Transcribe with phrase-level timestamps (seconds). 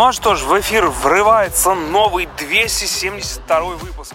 [0.00, 4.14] Ну а что ж, в эфир врывается новый 272 выпуск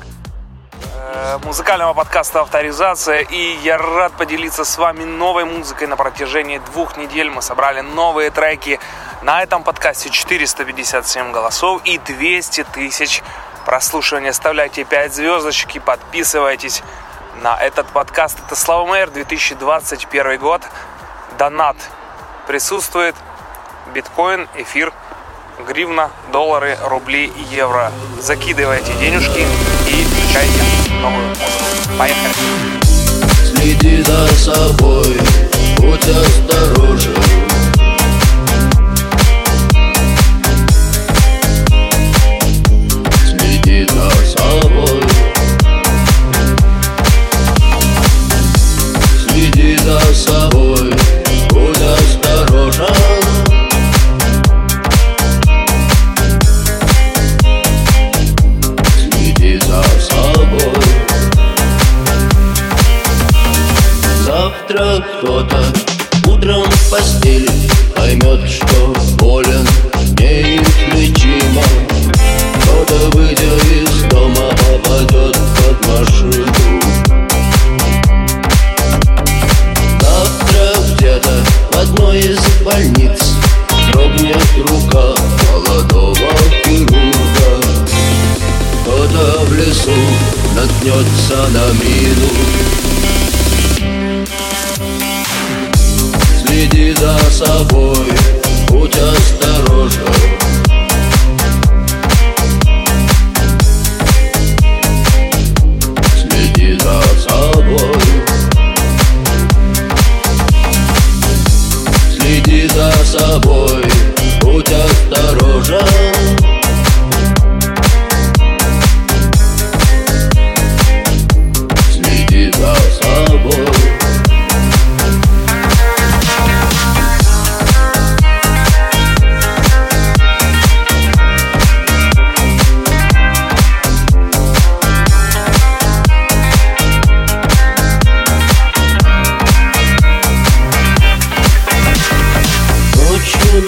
[0.95, 3.19] э, музыкального подкаста «Авторизация».
[3.19, 7.29] И я рад поделиться с вами новой музыкой на протяжении двух недель.
[7.29, 8.79] Мы собрали новые треки.
[9.21, 13.21] На этом подкасте 457 голосов и 200 тысяч
[13.63, 14.31] прослушиваний.
[14.31, 16.81] Оставляйте 5 звездочек и подписывайтесь
[17.43, 18.39] на этот подкаст.
[18.43, 20.63] Это Слава Мэйр, 2021 год.
[21.37, 21.77] Донат
[22.47, 23.13] присутствует.
[23.93, 24.91] Биткоин, эфир–
[25.67, 27.91] гривна, доллары, рубли, евро.
[28.21, 29.39] Закидывайте денежки
[29.87, 30.63] и включайте
[31.01, 31.97] новую музыку.
[31.97, 32.33] Поехали!
[33.43, 35.17] Следи за собой,
[35.77, 37.34] будь осторожен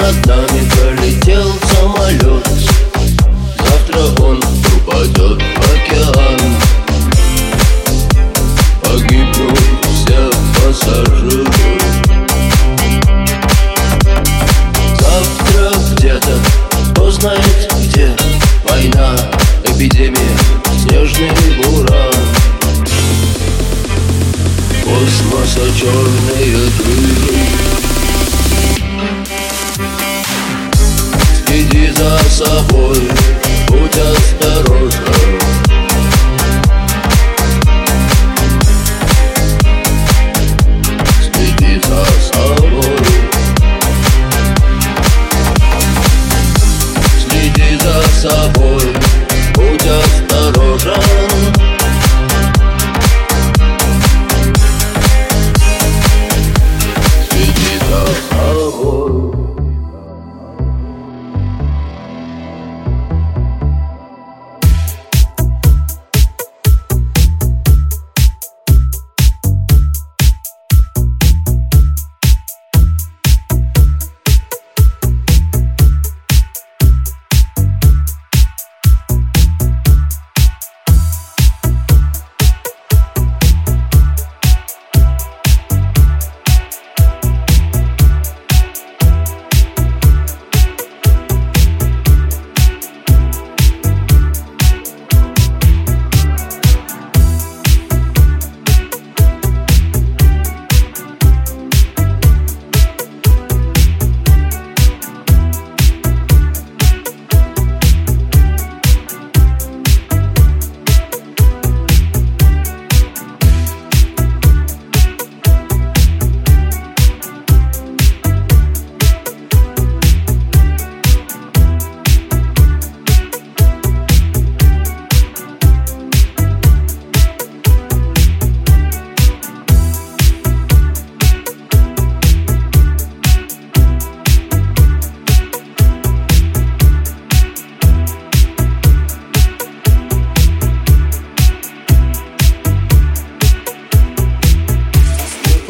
[0.08, 0.47] love.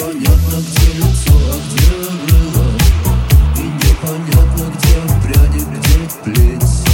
[0.07, 1.85] Непонятно, где лицо, а где
[2.27, 2.67] крыло
[3.57, 6.86] И непонятно, где пряник, где плеть.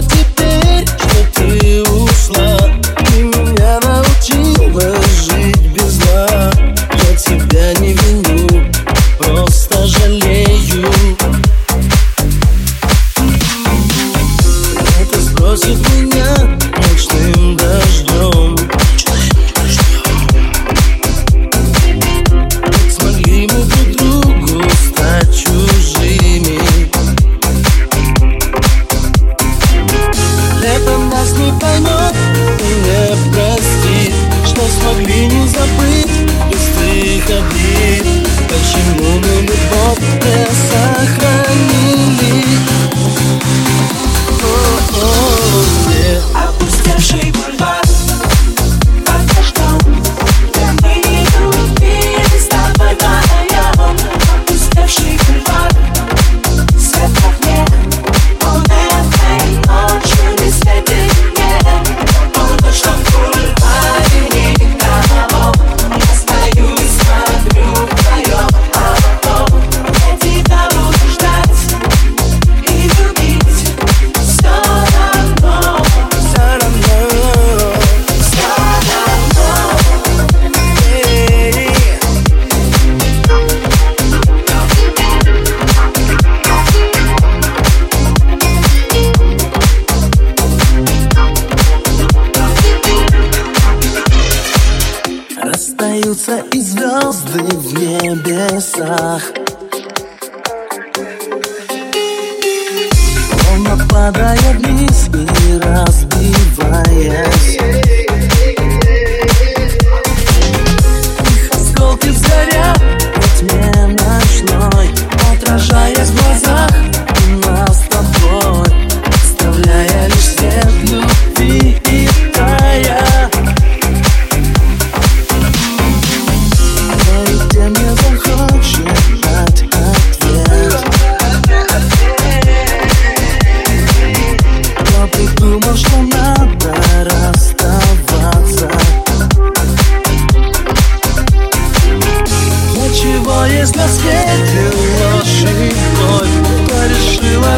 [0.00, 0.29] the deep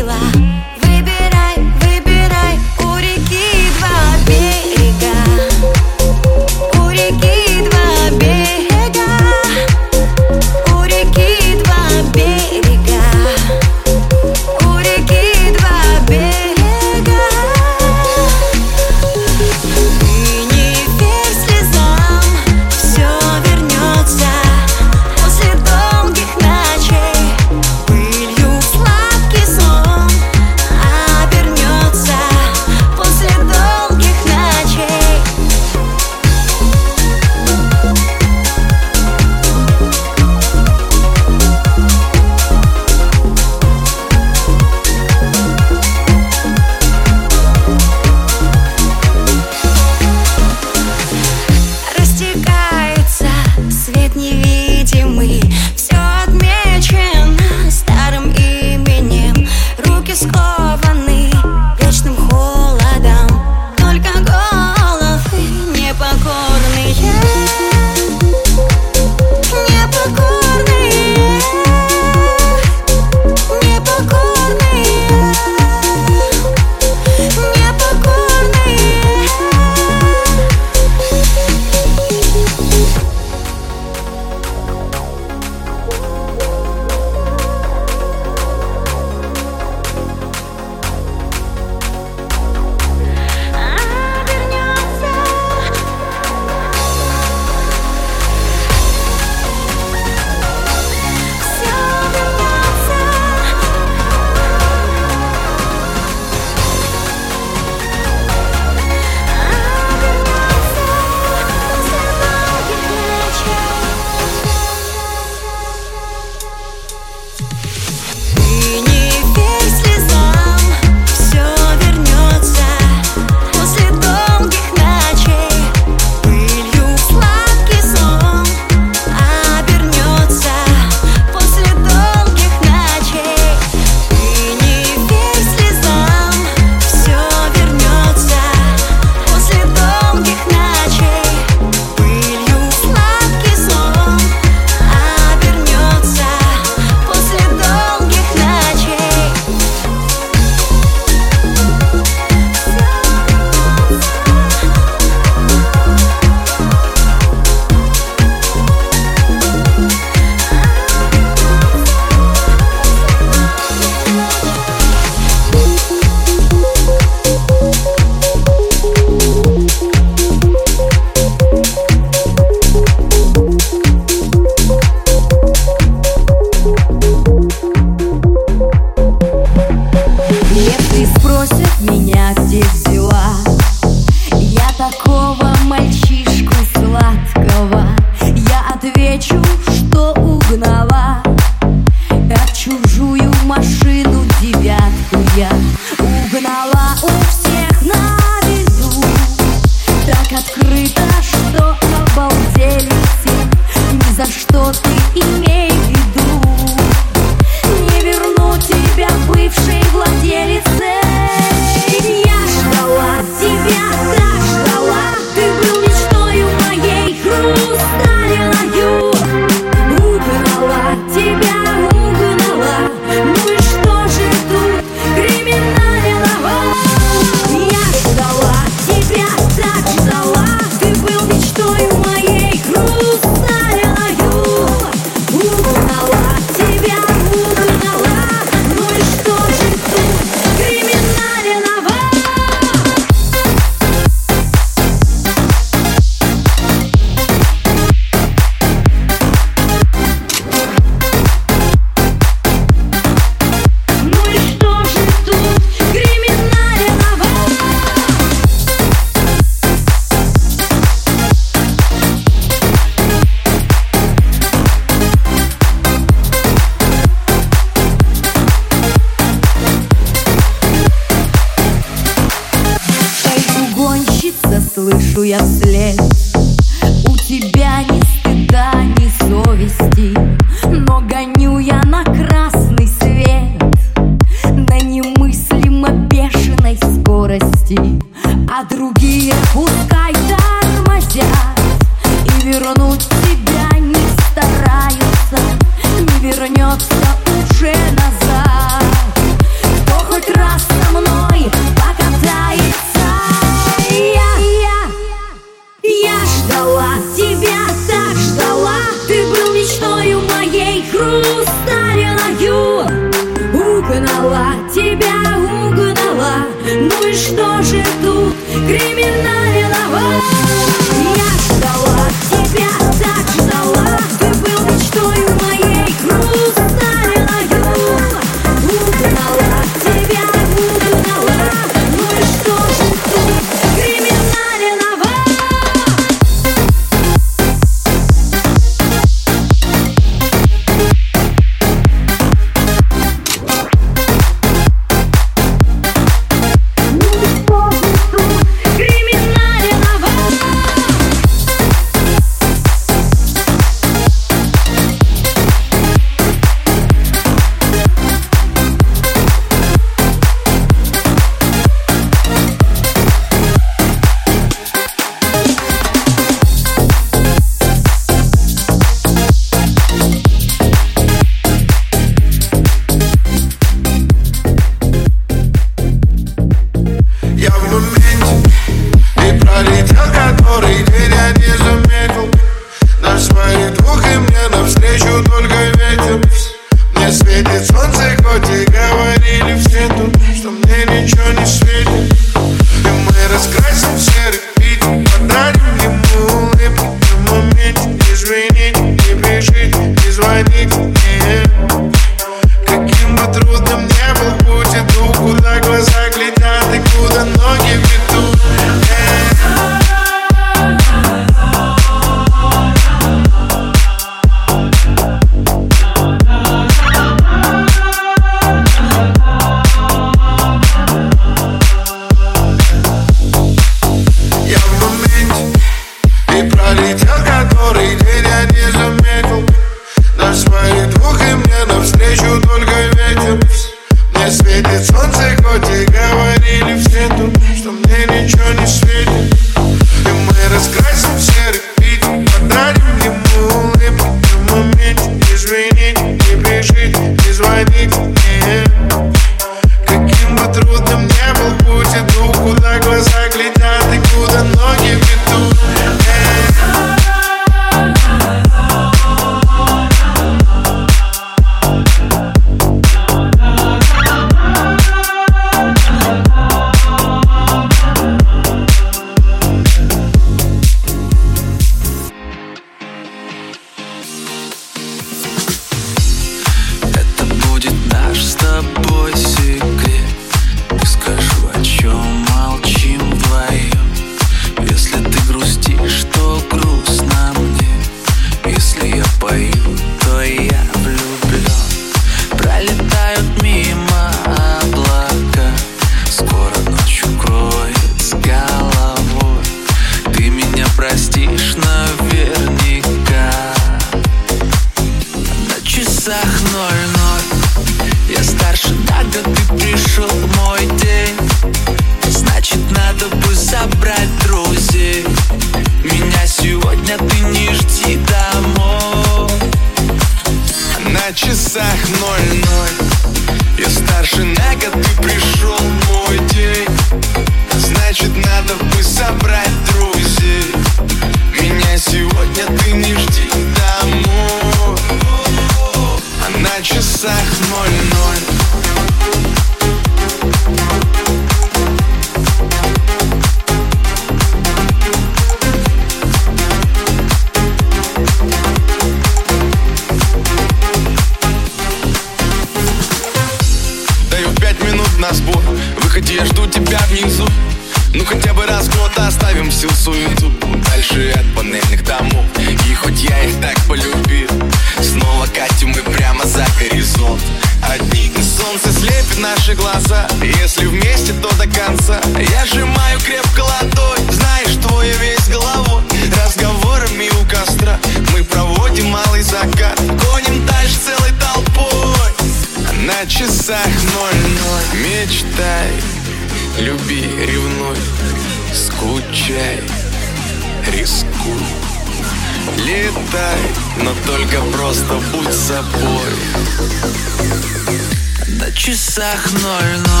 [598.91, 600.00] часах ноль-ноль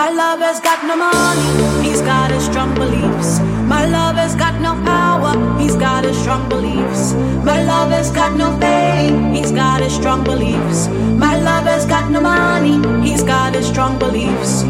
[0.00, 3.38] My lover's got no money, he's got his strong beliefs.
[3.68, 7.12] My lover's got no power, he's got his strong beliefs.
[7.44, 10.88] My lover's got no fame, he's got his strong beliefs.
[11.24, 14.64] My lover's got no money, he's got his strong beliefs.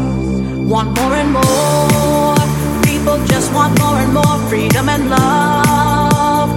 [0.73, 2.35] Want more and more,
[2.83, 6.49] people just want more and more freedom and love.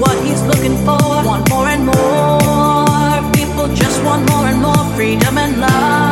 [0.00, 3.32] What he's looking for, want more and more.
[3.34, 6.11] People just want more and more freedom and love.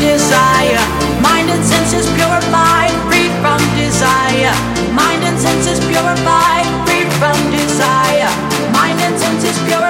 [0.00, 0.82] desire.
[1.20, 4.54] Mind and senses purified, free from desire.
[4.92, 8.30] Mind and senses purified, free from desire.
[8.72, 9.85] Mind and senses purified.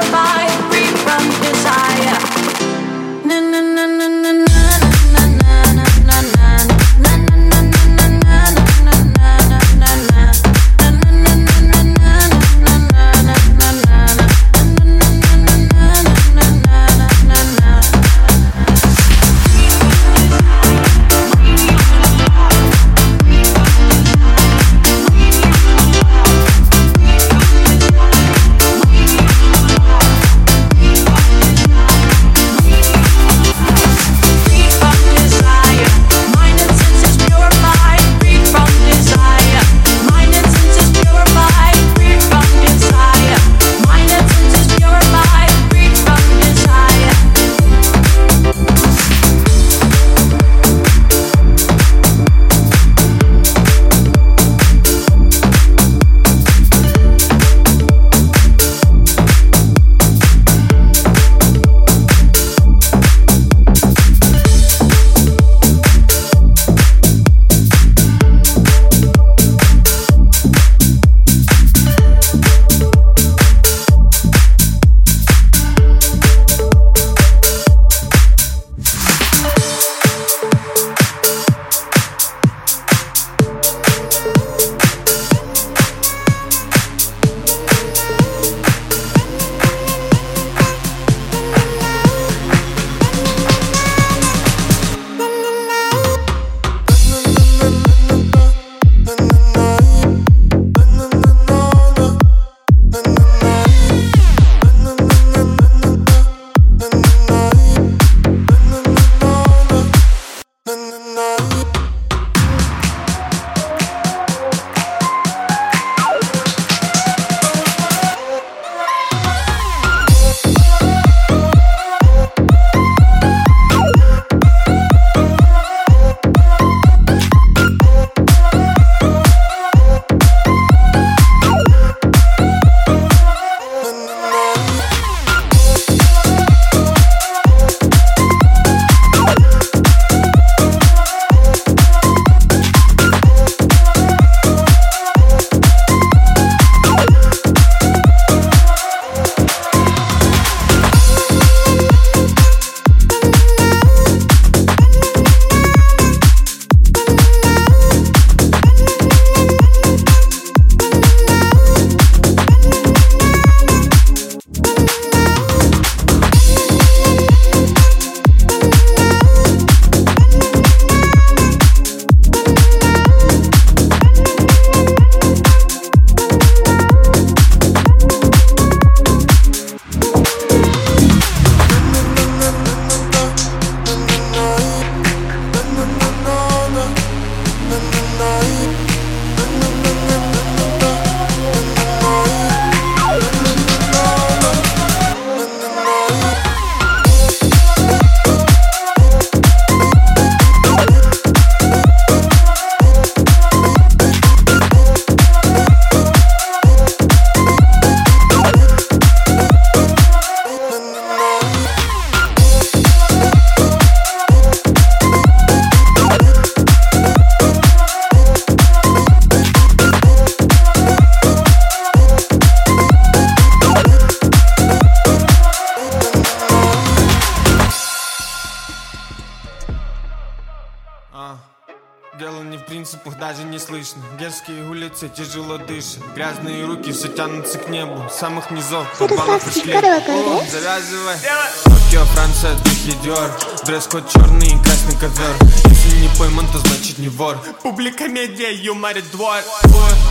[235.07, 239.73] Улицы тяжело дышат Грязные руки все тянутся к небу самых низов подвала пришли.
[239.73, 241.17] Завязывай.
[241.65, 243.31] Токио, Франция, духи Диор.
[243.65, 247.39] Дресс-код черный и красный ковер Если не пойман, то значит не вор.
[247.63, 249.39] Публика медиа, юморит двор.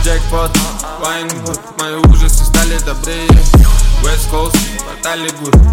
[0.02, 0.52] Джекпот,
[1.00, 3.28] Вайнгуд Мои ужасы стали добрее.
[4.02, 4.56] West Coast,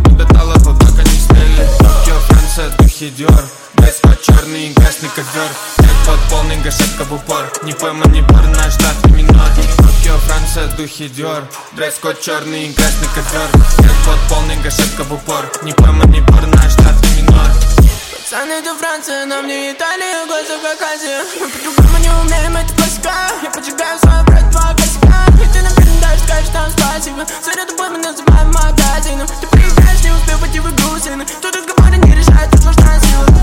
[0.09, 3.43] Не до талого, пока не сняли Токио, Франция, духи Диор.
[3.75, 5.49] Дресс-код черный и красный ковер
[5.79, 7.51] Джекпот полный, гашетка в упор.
[7.63, 9.49] Не пойман, не бор, наш штат минор.
[9.77, 11.43] Токио, Франция, духи Диор.
[11.73, 13.49] Дресс-код черный и красный ковер
[13.79, 15.49] Джекпот полный, гашетка в упор.
[15.63, 20.81] Не пойман, не бор, наш штат минор Пацаны, это Франция, но мне Италия, глаза как
[20.81, 23.11] Азия Мы по-другому не умеем, это классика
[23.43, 27.89] Я поджигаю свой брат, два косяка И ты нам передаешь, скажешь нам спасибо За тобой
[27.89, 29.27] мы называем магазином.
[29.27, 30.83] Ты приезжаешь, не успев пойти в игру
[31.41, 33.42] Тут разговоры не решают, тут важна сила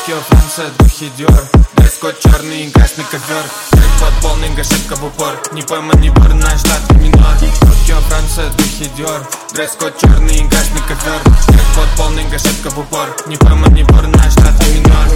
[0.00, 1.42] Токио, Франция, духи Диор
[1.76, 3.44] Дресс-код черный и красный ковер
[3.74, 5.38] Джекпот полный, гашетка в упор.
[5.52, 7.34] Не пойман, не бор, наш штат минор.
[7.38, 11.20] Токио, Франция, духи Диор Дресс-код черный и красный ковер
[11.50, 13.14] Джекпот полный, гашетка в упор.
[13.26, 15.06] Не пойман, не бор, наш штат минор.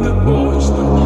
[0.00, 0.99] The boys Oh.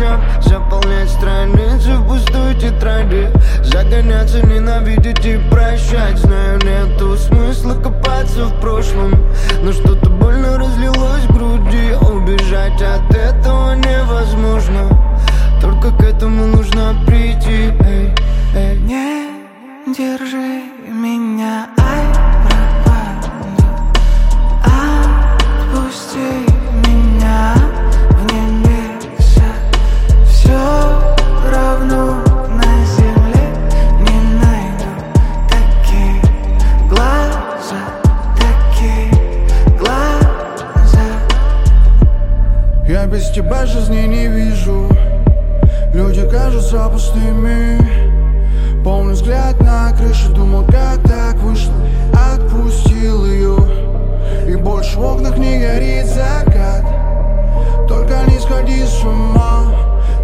[0.00, 3.28] учеб Заполнять страницы в пустую тетради.
[3.62, 6.18] Загоняться, ненавидеть и прощать.
[6.18, 9.12] Знаю, нету смысла копаться в прошлом.
[9.62, 11.94] Но что-то больно разлилось в груди.
[12.12, 14.88] Убежать от этого невозможно.
[15.60, 17.72] Только к этому нужно прийти.
[17.84, 18.12] Эй,
[18.54, 18.78] эй.
[18.78, 21.99] Не держи меня, ай
[43.10, 44.88] без тебя жизни не вижу.
[45.92, 47.78] Люди кажутся пустыми.
[48.84, 51.74] Помню взгляд на крышу, думал, как так вышло?
[52.34, 53.56] Отпустил ее.
[54.46, 56.84] И больше в окнах не горит закат.
[57.88, 59.74] Только не сходи с ума.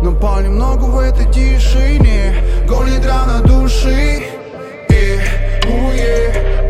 [0.02, 2.34] Но понемногу в этой тишине
[2.68, 4.22] Гонит рана души.
[4.88, 5.18] И,
[5.66, 6.65] уе,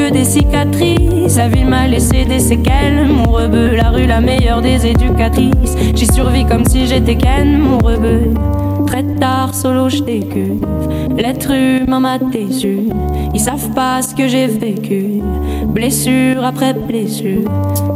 [0.00, 1.36] que des cicatrices.
[1.36, 3.06] La vie m'a laissé des séquelles.
[3.06, 5.76] Mon rebeu, la rue, la meilleure des éducatrices.
[5.94, 8.32] J'y survis comme si j'étais Ken, mon rebeu.
[8.86, 10.64] Très tard, solo, je décuve.
[11.16, 12.88] L'être humain m'a déçu.
[13.34, 15.20] Ils savent pas ce que j'ai vécu.
[15.66, 17.44] Blessure après blessure.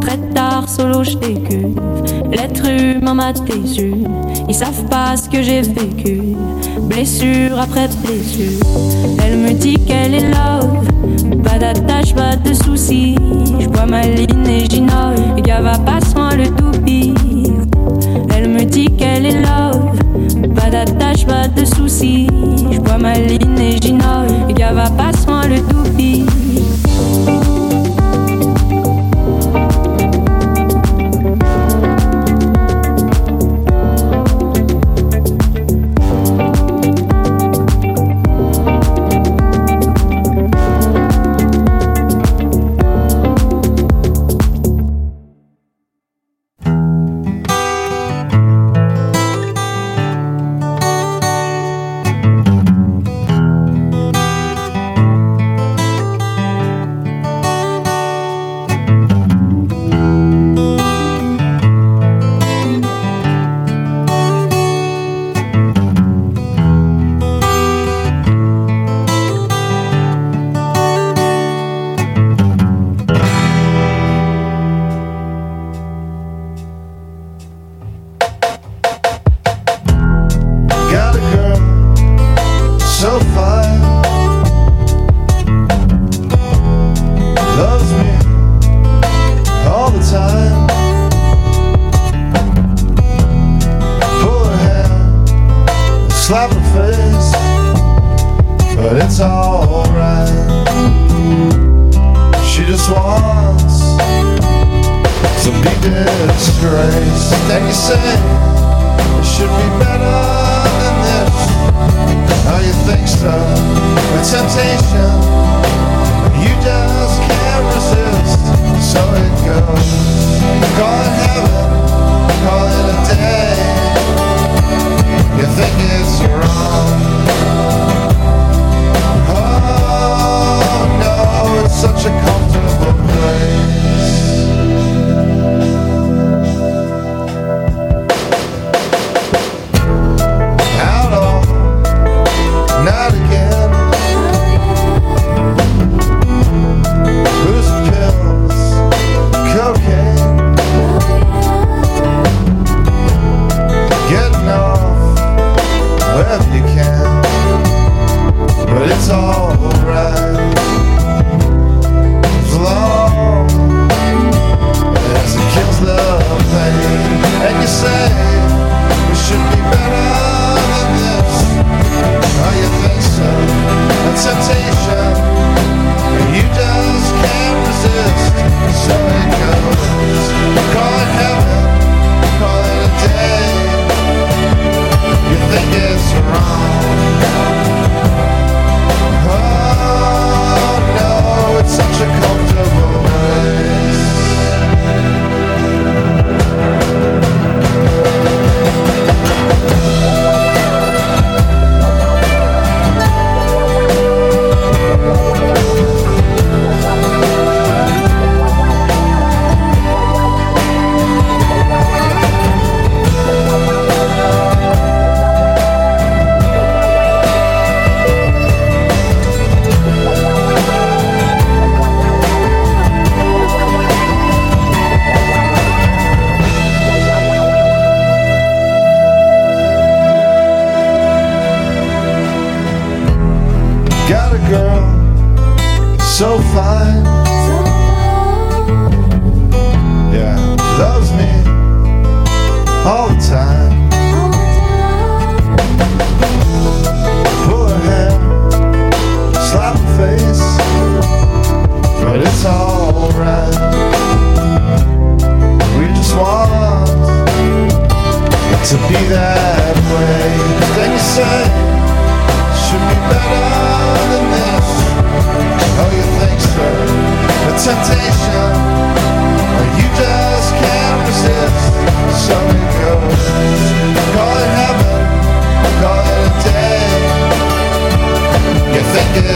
[0.01, 1.81] Très tard, solo, je décuve.
[2.31, 3.95] L'être humain m'a déçu.
[4.49, 6.21] Ils savent pas ce que j'ai vécu.
[6.83, 8.61] Blessure après blessure.
[9.25, 10.94] Elle me dit qu'elle est love.
[11.45, 13.17] Pas d'attache, pas de soucis.
[13.61, 15.21] Je bois ma ligne et j'innove.
[15.37, 17.15] Le gars va pas sans le toupie.
[18.35, 19.93] Elle me dit qu'elle est love.
[20.55, 22.27] Pas d'attache, pas de soucis.
[22.71, 24.33] Je bois ma ligne et j'innove.
[24.49, 26.27] Le gars va pas sans le toupie.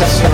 [0.00, 0.27] this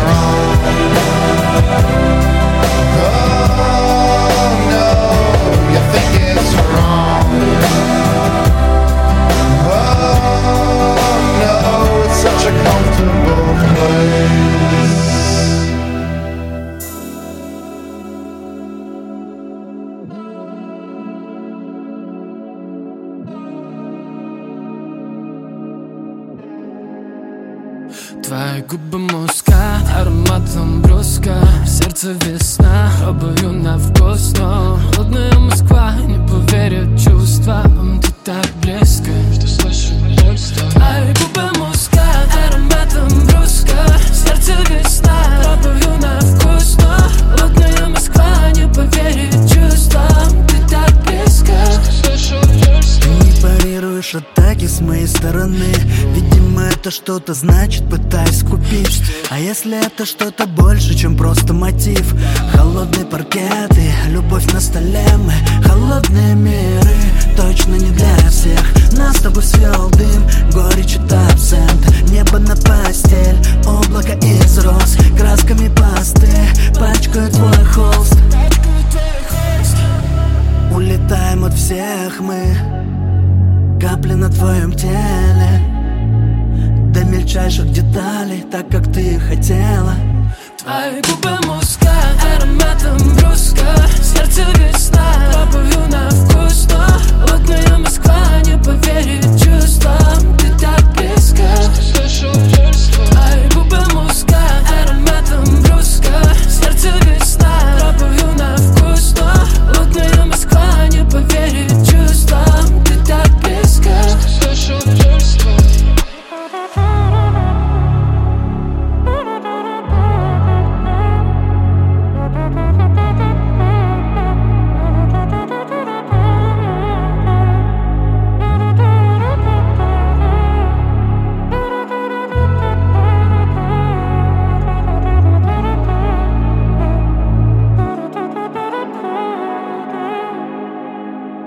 [59.64, 60.46] если это что-то